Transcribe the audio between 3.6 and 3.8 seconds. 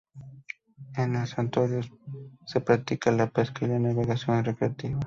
y la